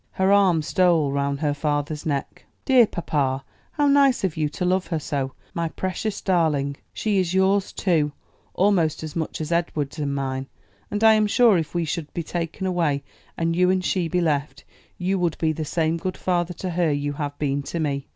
Her 0.13 0.31
arm 0.33 0.63
stole 0.63 1.11
round 1.11 1.41
her 1.41 1.53
father's 1.53 2.07
neck. 2.07 2.43
"Dear 2.65 2.87
papa, 2.87 3.43
how 3.73 3.85
nice 3.85 4.23
of 4.23 4.35
you 4.35 4.49
to 4.49 4.65
love 4.65 4.87
her 4.87 4.97
so; 4.97 5.33
my 5.53 5.69
precious 5.69 6.21
darling. 6.21 6.77
She 6.91 7.19
is 7.19 7.35
yours, 7.35 7.71
too, 7.71 8.11
almost 8.55 9.03
as 9.03 9.15
much 9.15 9.39
as 9.41 9.51
Edward's 9.51 9.99
and 9.99 10.15
mine. 10.15 10.47
And 10.89 11.03
I 11.03 11.13
am 11.13 11.27
sure 11.27 11.55
if 11.55 11.75
we 11.75 11.85
should 11.85 12.11
be 12.15 12.23
taken 12.23 12.65
away 12.65 13.03
and 13.37 13.55
you 13.55 13.69
and 13.69 13.85
she 13.85 14.07
be 14.07 14.21
left, 14.21 14.63
you 14.97 15.19
would 15.19 15.37
be 15.37 15.51
the 15.51 15.61
the 15.61 15.65
same 15.65 15.97
good 15.97 16.17
father 16.17 16.55
to 16.55 16.71
her 16.71 16.91
you 16.91 17.13
have 17.13 17.37
been 17.37 17.61
to 17.61 17.79
me." 17.79 18.07